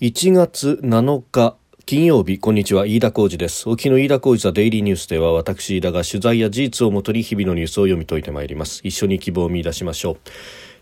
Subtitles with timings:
[0.00, 2.86] 1月7日金曜日こんにちは。
[2.86, 3.68] 飯田浩二です。
[3.68, 8.80] 沖の飯田浩二ザデイリーニュースでは私飯田が取材や事実をもとに日々のニュースを読み解いてまいります。
[8.84, 10.16] 一緒に希望を見出しましょう。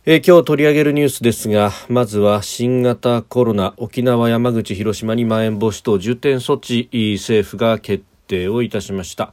[0.05, 9.33] え今日取り上げるニュースですがまずは新型コロナ沖縄山口広島にまん延防止等重点措置政府が決定をいたしました。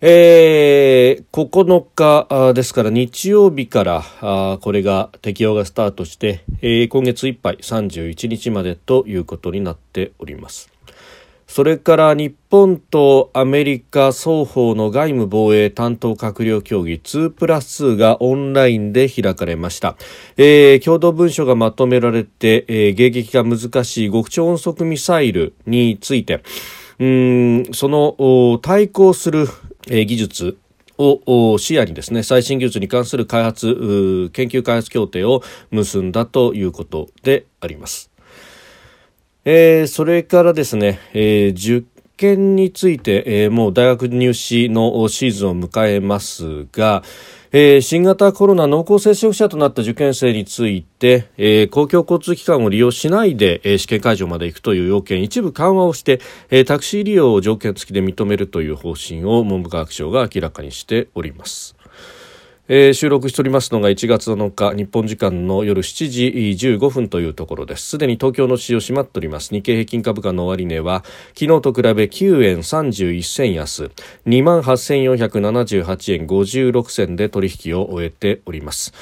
[0.00, 10.74] えー、9日ですから日曜日からこれが適用がスタートして、えー、今月いっぱい31日までということになっております。
[11.46, 19.96] それから日本とアメリカ双方の外務防衛担当閣僚協議2プラス2がオンラインで開かれました、
[20.36, 26.42] えー、共同文書がまとめられて、えー、迎撃が難しい極超音速ミサイルについて
[26.98, 29.46] うんその対抗する
[29.88, 30.58] え技術
[30.96, 38.10] を視野にですね最新技術に関する開発研究開発協定を結んだということであります。
[39.44, 47.02] えー、それからですね、えー、受験について、えー、もう大学入試のシーズンを迎えますが、
[47.56, 61.76] えー、新型コロナ濃厚接触者となった受験生について、えー、公共交通機関を利用しないで、えー、試験会場まで行くという要件一部緩和をして、え、タクシー利用を条件付きで認めるという方針を文部科学省が明らかにしております。
[62.66, 66.26] えー、収録しておりますのが1月7日日本時間の夜7時
[66.56, 67.90] 15分というところです。
[67.90, 69.52] すでに東京の市場閉まっております。
[69.52, 71.04] 日経平均株価の終値は
[71.38, 73.90] 昨日と比べ9円31銭安。
[74.26, 78.94] 2万8478円56銭で取引を終えております。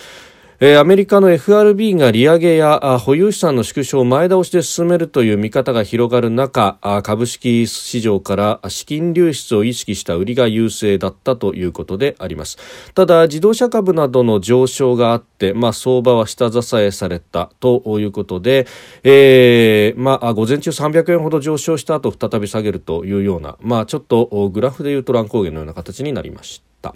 [0.65, 12.59] えー、アメリカの FRB が利上げや保有資産の縮小を前倒しで進めるという見方が広がる中株式市場から資金流出を意識した売りが優勢だったということであります
[12.95, 18.69] ただ自動車株などの上昇があって、まあ、相場は下支えされたということで、
[19.03, 26.95] えーまあ、午前中300円ほど上昇した後再び下げるというような、まあ、ちょっとグラフでいうと乱高下のような形になりました。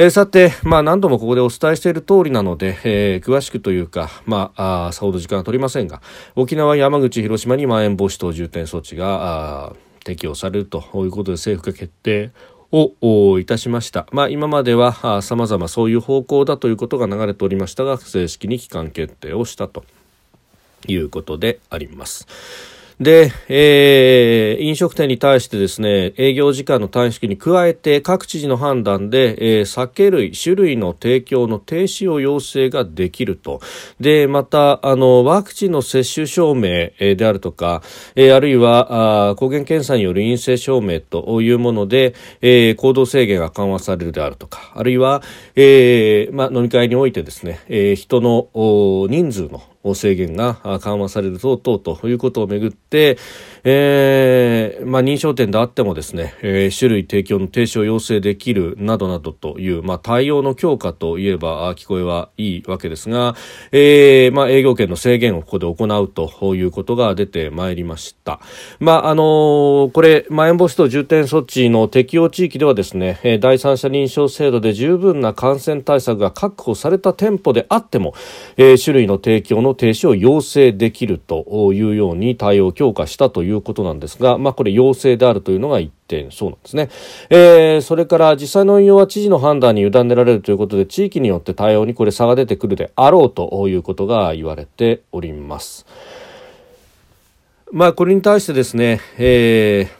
[0.00, 6.00] えー、さて、まあ、何度もここでお伝えしている通りなので、えー、詳しくというか、まあ、あさほど時間は取りませんが
[6.36, 12.30] 沖縄、山口、広島にまん延防止等重点措置が適用されるということで政府が決定
[12.72, 14.06] をいたしました。
[14.10, 19.84] まあ、今までは様々そういう方向だということが流れておりましたが正式に期間決定をしたと
[20.88, 22.79] いうことであります。
[23.00, 33.62] で、えー、飲食店に対してですね、営業時間の短縮に加えて各知事の判断で、えー、酒類、種類の提供の停止を要請ができると。
[34.00, 37.82] で、また、あの、ワクチンの接種証明であるとか、
[38.16, 45.22] えー、あるいは、あ抗原検査による陰性証明というもので、えー、行動制限が緩和されるであるとか、あるいは、
[45.56, 48.48] えー、まあ、飲み会においてですね、えー、人の
[49.08, 49.62] 人数の
[49.94, 53.16] 制限が緩和される等々ということをめぐって、
[53.64, 63.34] えーまあ、認証店であってもですね、えー、種類提供の停止を要請できるなどなどという、まあ、対応の強化といえば聞こえはいいわけですが、
[63.72, 68.40] えーまあ、営業権の制限をここで行うということが出てまいりました。
[68.78, 78.14] まああのー、これ、まん延防止等重点措置の適用地域ではですね、第三者認証制度で十分な感染対策が確保された店舗であっても、
[78.56, 86.90] えー、種類の提供のの停止を要請できるというように対応を強化したということなんですが、まあ、これ要請であるというのが一点そうなんですね、
[87.30, 95.86] えー、それから実際の運用は知事の判断に委ねられるということで地域によって対応にこれ差が出てくるであろうということが言われております。
[97.72, 99.99] まあ、これに対してですね、えー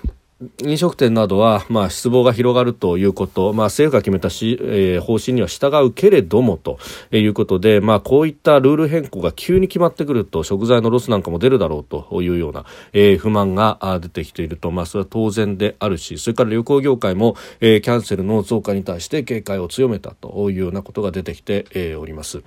[0.62, 6.78] 飲食店などは、まあ、失望が広がるということ、まあ、政府が決めたし、えー、方針には従うけれどもと
[7.12, 12.64] いうことで、まあ、こういったルール変更が急に決まってくると食材のロスなんかも出るだろうというような、
[12.94, 22.42] えー、不満が出てきていると、まあ、それは当然であるしそれから旅行業界も、えー、キャンセルの増加に対して警戒を強めたというようなことが出てきて、えー、おります。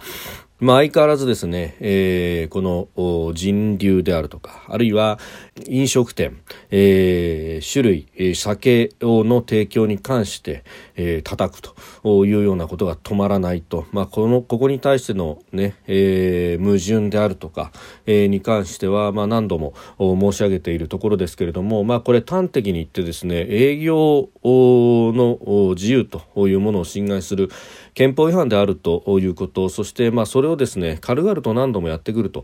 [0.64, 5.20] まあ、相変わらずですね、えー、この人流であるとか、あるいは
[5.68, 6.40] 飲食店、
[6.72, 10.64] えー、種類、えー、酒の提供に関して、
[10.96, 17.72] えー、叩くというようなことが止まらないと、まあ、この、ここに対してのね、えー、矛盾であるとか、
[18.06, 27.50] えー、に関しては、まあ、何度も申し上げているところですけれども、まあ、これ端的に言ってですね、営業の自由というものを侵害する
[27.94, 32.44] 憲法違反であるということ、そして、まあ、それをですね軽々と何度もやってくると、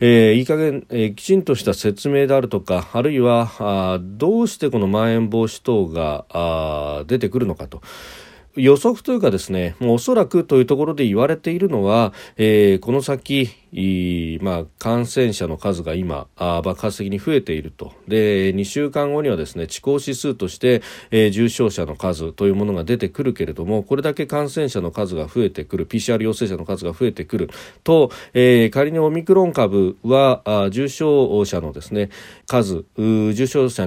[0.00, 7.80] えー、いい加減、えー、きちんとした説明であるとかあるいはあどうしてこのまん延防止等があ出てくるのかと。
[8.58, 13.50] 予測というかですね、もうおそらくというところで言われているのは、えー、この先、
[14.42, 17.92] まあ、感染者の数が今爆発的に増えていると。
[18.08, 27.50] で2週間後にはですね地高指数として、えー、重症者の数というものが出てくるけれどもこれだけ感染者の数が増えてくる PCR 陽性者の数が増えてくる
[27.84, 32.08] と、えー、仮にオミクロン株はあ重症者のですね
[32.46, 33.86] 数重症者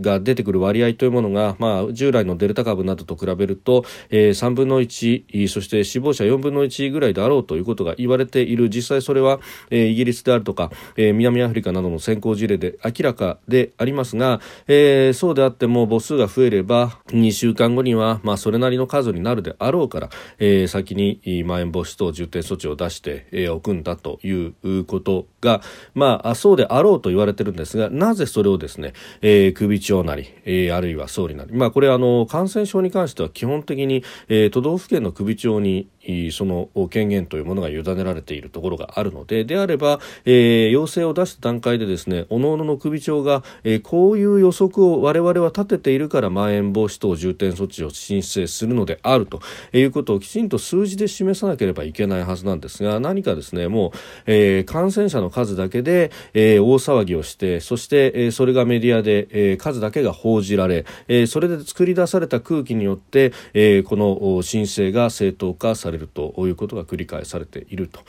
[0.00, 8.68] が出てくる割合というものが、まあ、従来のデルタ株などと比べると、えー、3分の1そして死亡者4分の1ぐらいであろうということが言われている。
[8.68, 9.40] 実際それは、
[9.70, 25.60] えー、イギリスであるとか、えー、南アフリカなどの先行事例で明らかでありますが、えー、そうであっても母数が増えれば2週間後には、まあ、それなりの数になるであろうから、えー、先にまん延防止等重点措置を出して、えー、おくんだということが、
[25.94, 28.92] まあ、そうであろうと言われてるんですがなぜそれをですね、
[29.22, 35.88] えー、首長なり、えー、あるいは総理なり、まあ、これあの感染症に関しては基本的に、えー、都道府県の首長に
[36.32, 49.40] その権限というものが委ねられているところがあるのでであれば、えー、要請を出した段階でですね各々の首長が、えー、こういう予測を我々は立てているからまん延防止等重点措置を申請するのであると
[49.72, 53.92] いうことをきちんと数字で示さなければいけないはずなんですが何かですねもう、
[54.26, 68.00] えー、感染者の数だけで、えー、大騒ぎをしてそして、えー、それがメディアで、えー、数だけが報じられ、えー、それで作り出された空気によって、えー、この申請が正当化されるということが繰り返されていると。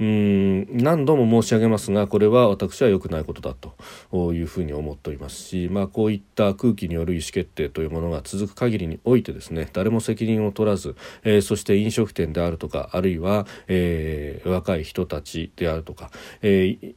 [0.00, 16.10] うん何度も申し上げますがこれは私は良くないことだというふうに思っておりますし、まあ、こういった空気による意思決定というものが続く限りにおいてですね誰も責任を取らず、えー、そして飲食店であるとかあるいは、えー、若い人たちであるとか、
[16.42, 16.94] えー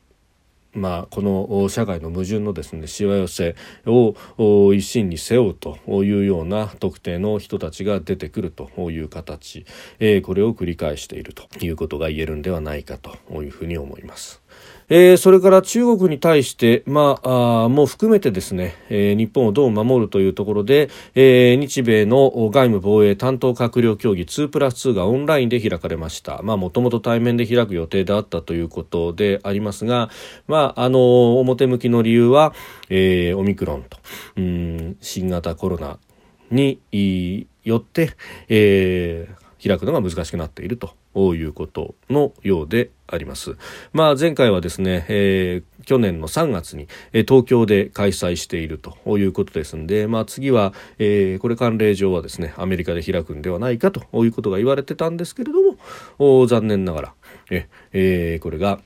[0.77, 9.65] まあ、この社会の矛盾のですねしわ寄せを一心に背負うというような特定の人たちが出てくるという形、
[9.99, 14.41] え、これを繰り返しているということが言えるんではないかというふうに思います。
[14.89, 26.41] えー、それから中国に対して、まあ、あも含めてですね、えー、日本をどう守るというところで、えー、日米の外務防衛担当閣僚協議2プラス2がオンラインで開かれました。
[26.41, 30.09] まあ、もともと対面で開く予定であったということでありますが、
[30.47, 32.53] まあ、あの、表向きの理由は、
[32.89, 33.97] えー、オミクロンと、
[34.37, 35.99] うん、新型コロナ
[36.49, 36.79] に
[37.65, 38.11] よって、
[38.47, 40.93] えー、開くのが難しくなっていると
[41.35, 43.57] いうことのようであります。
[43.93, 55.59] まあ、前回はですね、えー、去年の3月に、えー、東京で開催しているということですんで、まあ、次は、えー、これ慣例上はですねアメリカで開くんではないかということが言われてたんですけれど
[56.17, 57.13] も残念ながら
[57.49, 58.79] え、えー、これが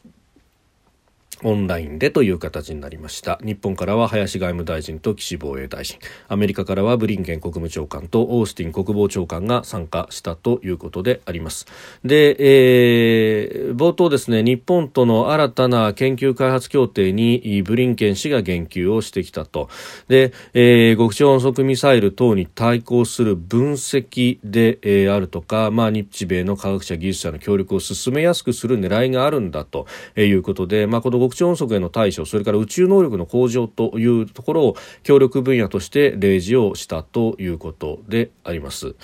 [1.44, 3.40] オンラインでという形になりました。
[3.44, 5.98] 日本からは林外務大臣と岸防衛大臣。
[6.28, 11.66] アメリカからはブリンケン国務長官とオースティン国防長官が参加したということであります。
[12.04, 19.70] で、えー、冒頭ですね日本との新たな研究開発協定にブリンケン氏が言及をしてきたと。
[20.08, 38.96] で、えー、極超音速ミサイル等に対抗する分析で、えー、あるとか、まあ、日米の科学者技術者の協力を進めやすくする狙いがあるんだということで、まあ、この極超音速への対処それから宇宙能力の向上というところを協力分野として例示をしたということであります。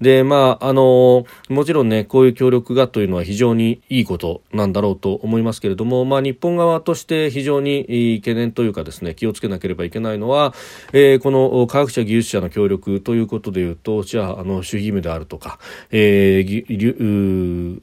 [0.00, 10.54] で、まあ、あの、もちろんね、こういう協力がというのは非常にいいことなんだろうと思いますけれども、まあ、日本側として非常に懸念というかですね、気をつけなければいけないのは、
[10.92, 15.60] えー、この科学者技術者の協力ということでいうと、じゃあ、あの、守秘義務であるとか、
[15.92, 17.82] えー、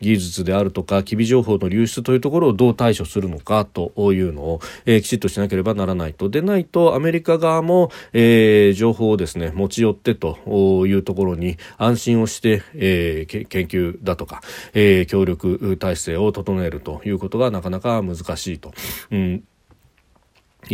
[0.00, 10.38] 技術であるとか機微情報の流出というところをどう対処するのかというのを、えー、きちっとしなければならないとでないとアメリカ側も、えー、情報をですね持ち寄ってと
[10.86, 14.42] いうところに安心をして、えー、研究だとか、
[14.74, 18.72] えー、協力体制を整えるということがなかなか難しいと。
[19.10, 19.44] うん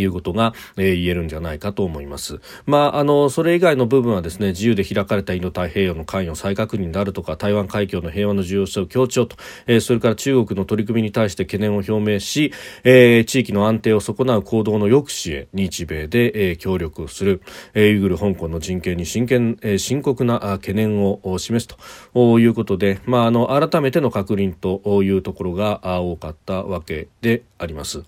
[0.01, 2.39] いうことが、えー、言えるんじゃないかと思います。
[2.65, 9.35] まあ、あの、それ以外の部分はですね、自由で開かれたインド太平洋の関与再確認であるとか、台湾海峡の平和の重要性を強調と、
[9.67, 17.41] えー、それから中国の取り組みに対して懸念を表明し、えー、地域の安定を損なう行動の抑止へ日米で、えー、協力する、
[17.73, 21.77] えー、ウイグル香港の人権に真剣、えー、深刻な懸念を示す
[22.13, 28.03] ということで、まあ、あの、改めての確認というところが多かったわけであります。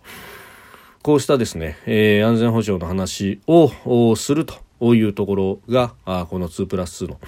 [1.08, 7.20] こうしたですね、えー、安全保障の話をするというところがあこの2プラス2の、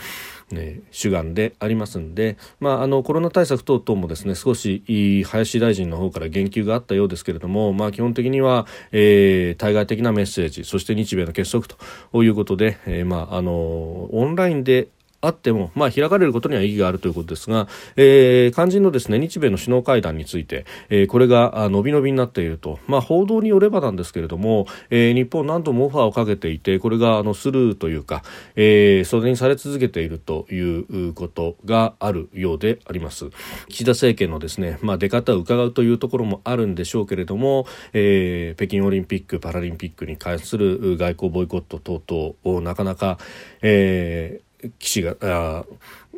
[0.51, 11.67] ね、主眼でありますんで、まあ、あのコロナ対策等々もですね少し林大臣の方から言及があったようですけれども、まあ、基本的には、えー、対外的なメッセージそして日米の結束
[12.12, 14.89] ということで、えーまあ、あのオンラインで
[15.21, 28.23] あっても、まあ、開かれることには意義があるということですが、えー、肝心のですね日米の首脳会談について、えー、これが伸び伸びになっていると、まあ、報道によればなんですけれども、えー、日本何度もオファーをかけていてこれがあのスルーというか、
[28.55, 33.29] えー、袖にされ続けているということがあるようであります。
[33.67, 43.17] 岸田政権のですね、まあ、出方を伺うというところもあるんでしょうけれども、えー、北京オリンピック・パラリンピックに関する外交ボイコット等々をなかなか、
[43.61, 44.48] えー、
[44.79, 45.65] 岸が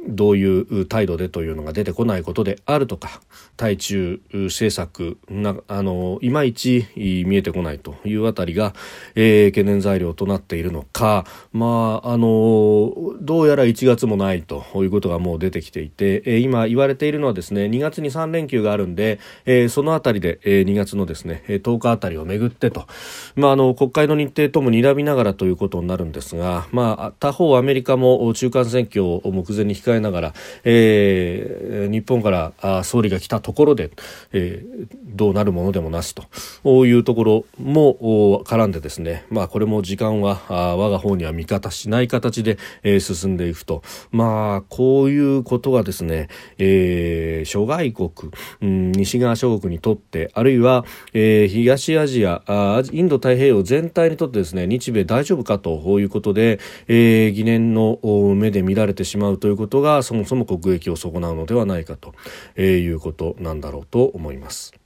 [0.07, 3.21] どういう態度でというのが出てこないことであるとか
[3.55, 8.73] 対中政策があのいまいち見えてこないというあたりが、
[9.15, 22.87] えー、懸念材料となっているのか、まあ、あのどうやら1月もないということがもう出てきていて、えー、今言われているのはですね2月に3連休があるんで、えー、そのあたりで、えー、2月のですね10日あたりをめぐってと、
[23.35, 30.33] まあ、あの国会の日程とも睨みながらということになるんですが、まあ、他方アメリカも中間選挙を目前に控ええながら、
[30.63, 33.91] えー、日本から総理が来たところで、
[34.33, 48.11] えー、どうなるものでもなしというところも絡んでですね、まあ、これも時間は我が方には味方しない形で、えー、進んでいくと、まあ、こういうことがですね、えー、諸外国、
[48.61, 57.99] うん、西側諸国にとってあるいは、えー、東アジアあインド太平洋全体にとってですね日米大丈夫かということで、えー、疑念の
[58.35, 62.13] 目で見られてしまうということがそもそも国益を損なうのではないかと、
[62.59, 64.80] いうことなんだろうと思います。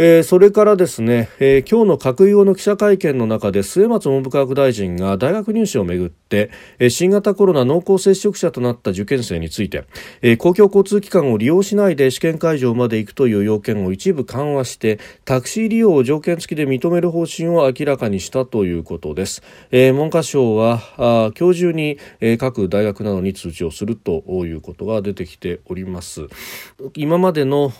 [0.00, 9.86] えー、それからですね、えー、今日の閣議後の記者会見の中で末松文部科学大臣が大学入試をめぐって、えー、新型コロナ濃厚接触者となった受験生について、
[10.22, 26.28] えー、公共交通機関を利用しないで試験会場まで行くという要件を一部緩和してタクシー利用を条件付きで認める方針を明らかにしたということです、えー、文科省はあ今日中に、えー、各大学などに通知をするということが出てきております。
[26.94, 27.72] 今までの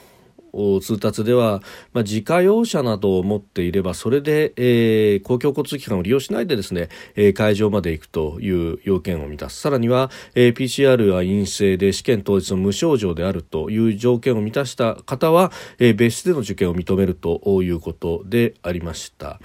[0.52, 1.62] 通達では、
[1.92, 19.40] まあ、自家用車などを持っていればそれで、えー、公共交通機関を利用しないでですね、えー、会場まで行くという要件を満たすさらには、えー、PCR は陰性で試験当日の無症状であるという条件を満たした方は、え、別室での受験を認めるということでありました。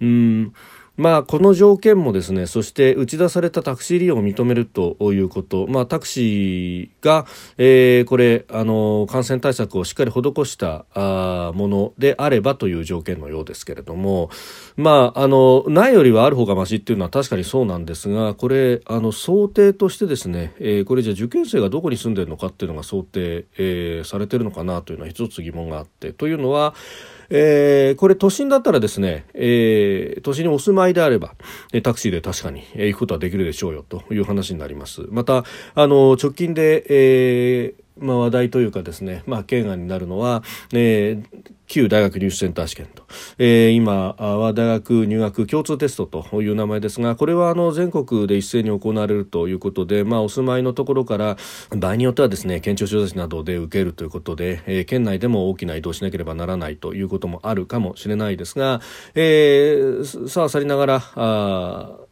[0.00, 0.52] うん
[0.96, 7.26] まあ、この条件もですねそして打ち出されたタクシー利用を認めるということ、まあ、タクシーが、
[7.58, 14.30] えー、これあの感染対策をしっかり施したあものであればという条件のようですけれども、
[14.76, 26.12] まあ、あのないよりはある方がましっていうのは確かにそうなんですがこれあの想定としてですね、えー、これじゃあ受験生がどこに住んでるのかっていうのが想定、えー、されてるのかなというのは一つ疑問があって。
[26.12, 26.74] というのは
[27.30, 31.34] えー、これ都心だったらですね、えー、都心にお住まいであれば、
[31.82, 35.02] タクシーで確かに行くことはできるでしょうよという話になります。
[35.10, 43.04] また、あの、直近で、えーまあ、話題というかですね、まあ、懸案になるのは、えー、旧大学入試センター試験と、
[43.38, 51.36] えー、今は大学入学共通テストという名前ですがこれはあの全国で一斉に行われるということで、まあ、お住まいのところから
[51.70, 58.80] 場合によってはですね県庁所在地などで受けるということで、えー、県内でも大きな移動しなければならないということもあるかもしれないですが、
[59.14, 62.05] えー、さあ去りながらあ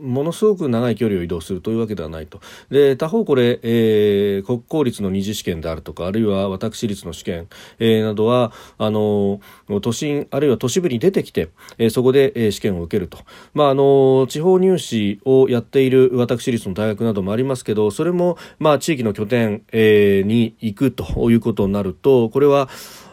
[0.00, 2.40] ものすごく長い距離を移動するというわけではないと。
[2.70, 9.40] で、他方これ、えー、国公立の二次試験であるとか、あるいは私立の試験、えー、などは、あの、
[9.80, 13.18] 都心、あるいは都市部に出てきて、えー、そこで、えー、試験を受けると。
[13.54, 22.68] まあ、あの、地方入試をやっている私立の大学などもありますけど、それも、まあ、地域の拠点、えー、に行くということになると、これは、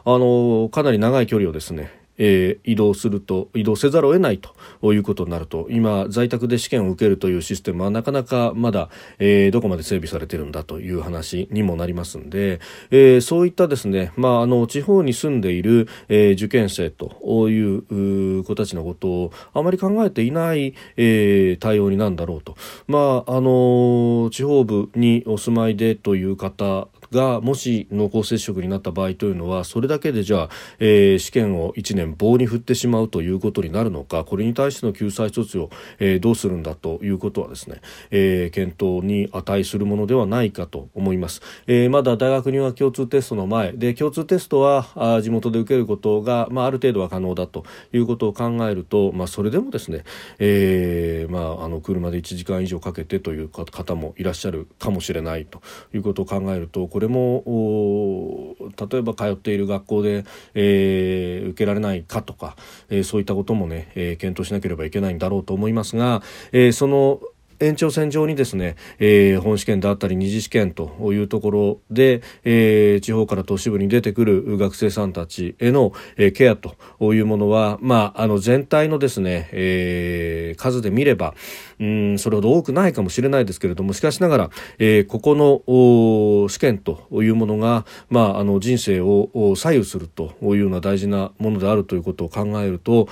[0.07, 12.59] あの、かなり長い距離をですね、えー、移動すると移動せざるを得ないということになると今在宅で試験を受けるというシステムはなかなかまだ、えー、どこまで整備されているんだという話にもなりますんで、
[12.91, 22.55] えー、そういったですね、まあ、あの地方に住んでいる、え、受験生という子たちのことをあまり考えていない、え、対応になるんだろうと、
[22.87, 35.69] まああの地方部にお住まいでという方がもし濃厚接触になった場合というのはそれだけでじゃあ、えー、試験を1年棒に振ってしまうということになるのかこれに対しての救済措置を、
[35.99, 37.81] えー、どうするんだということはですね、
[38.11, 50.03] えー、検討に値するものではないかと思います、えー、まだ大学入学共通テストの前で共通テストはあ地元で受けることが、まあ、ある程度は可能だということを考えると、まあ、それでもですね、
[50.39, 55.61] えーまあ、あの車で1時間以上かけてという方もいらっしゃるかもしれないと
[55.93, 58.55] いうことを考えるとこれも
[58.89, 60.23] 例えば通っている学校で、
[60.53, 62.55] えー、受けられないかとか、
[62.89, 66.23] えー、そういったこともね、えー、検討しなければいけないんだろうと思いますが、
[66.53, 67.19] えー、その
[67.59, 76.75] 延長線上にですね、えー、本試験であったり二次試験というところで、えー、地方から都市部に出てくる学生さんたちへの、えー、ケアと
[77.13, 81.33] いうものは、まあ、あの全体のですね、えー、数で見れば
[81.79, 93.07] うんそれほど多くないかもしれないですけれどもしかしながら、えー、ここの試験というものが、まあ、あの人生を左右するというような大事なものであるということを考えると、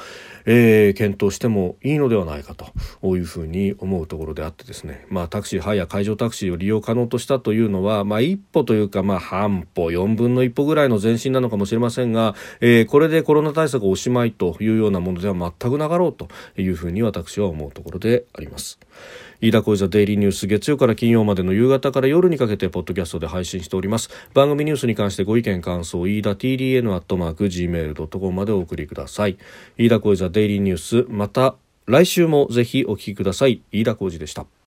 [0.46, 16.27] えー、検討してもいいのではないかというふうに思うところであってですね、まあ、タクシーハイや海上タクシーを利用可能としたというのは、まあ、一歩というか、まあ、半歩4分の一歩ぐらいの前進なのかもしれませんが、えー、これでコロナ対策おしまいというようなものでは全くなかろうと
[16.58, 18.52] いうふうに私は思うところであります。
[18.60, 24.10] 飯田浩司ザデイリーニュース月曜から金曜までの夕方から夜にかけてポッドキャストで配信しております。
[24.33, 29.38] 番組ニュースに関してご意見感想飯田 TDN アットマーク Gmail.com までお送りください。
[29.77, 31.55] 飯田浩司ザデイリーニュースまた
[31.86, 33.62] 来週もぜひお聞きください。
[33.72, 34.45] 飯田浩司でした。